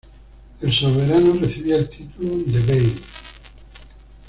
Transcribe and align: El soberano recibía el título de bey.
El 0.61 0.73
soberano 0.73 1.33
recibía 1.35 1.75
el 1.77 1.87
título 1.87 2.35
de 2.37 2.59
bey. 2.73 2.95